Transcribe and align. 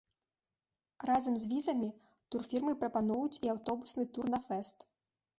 Разам 1.09 1.35
з 1.41 1.49
візамі 1.51 1.89
турфірмы 2.35 2.73
прапануюць 2.81 3.39
і 3.45 3.51
аўтобусны 3.53 4.07
тур 4.17 4.25
на 4.35 4.39
фэст. 4.47 4.77